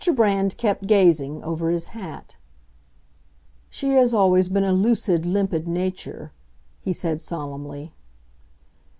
Brand 0.15 0.57
kept 0.57 0.87
gazing, 0.87 1.43
over 1.43 1.69
his 1.69 1.89
hat. 1.89 2.35
"She 3.69 3.89
has 3.91 4.15
always 4.15 4.49
been 4.49 4.63
a 4.63 4.73
lucid, 4.73 5.27
limpid 5.27 5.67
nature," 5.67 6.31
he 6.81 6.91
said, 6.91 7.21
solemnly. 7.21 7.93